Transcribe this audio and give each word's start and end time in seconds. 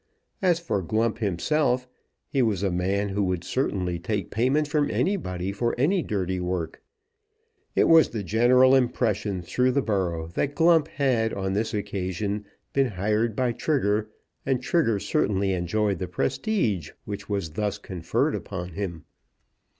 As 0.41 0.59
for 0.59 0.81
Glump 0.81 1.19
himself 1.19 1.87
he 2.27 2.41
was 2.41 2.63
a 2.63 2.71
man 2.71 3.09
who 3.09 3.21
would 3.25 3.43
certainly 3.43 3.99
take 3.99 4.31
payment 4.31 4.67
from 4.67 4.89
anybody 4.89 5.51
for 5.51 5.75
any 5.79 6.01
dirty 6.01 6.39
work. 6.39 6.81
It 7.75 7.83
was 7.83 8.09
the 8.09 8.23
general 8.23 8.73
impression 8.73 9.43
through 9.43 9.73
the 9.73 9.81
borough 9.83 10.25
that 10.29 10.55
Glump 10.55 10.87
had 10.87 11.35
on 11.35 11.53
this 11.53 11.71
occasion 11.71 12.45
been 12.73 12.87
hired 12.87 13.35
by 13.35 13.51
Trigger, 13.51 14.09
and 14.43 14.59
Trigger 14.59 14.97
certainly 14.99 15.51
enjoyed 15.53 15.99
the 15.99 16.07
prestige 16.07 16.89
which 17.05 17.29
was 17.29 17.51
thus 17.51 17.77
conferred 17.77 18.33
upon 18.33 18.69
him. 18.69 19.05